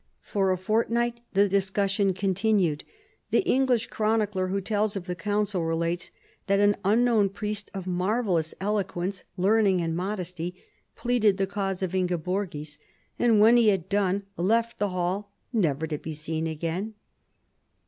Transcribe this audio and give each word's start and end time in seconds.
For 0.23 0.49
a 0.51 0.57
fortnight 0.57 1.21
the 1.33 1.47
discussion 1.47 2.15
con 2.15 2.33
tinued. 2.33 2.81
The 3.29 3.43
English 3.43 3.85
chronicler 3.85 4.47
who 4.47 4.59
tells 4.59 4.95
of 4.95 5.05
the 5.05 5.13
council 5.13 5.63
relates 5.63 6.09
that 6.47 6.59
an 6.59 6.75
unknown 6.83 7.29
priest 7.29 7.69
of 7.75 7.85
marvellous 7.85 8.55
eloquence, 8.59 9.25
learning, 9.37 9.79
and 9.79 9.95
modesty, 9.95 10.55
pleaded 10.95 11.37
the 11.37 11.45
cause 11.45 11.83
of 11.83 11.91
Ingeborgis, 11.93 12.79
and 13.19 13.39
when 13.39 13.57
he 13.57 13.67
had 13.67 13.89
done 13.89 14.23
left 14.37 14.79
the 14.79 14.89
hall 14.89 15.33
never 15.53 15.85
to 15.85 15.99
be 15.99 16.13
seen 16.13 16.47
again. 16.47 16.95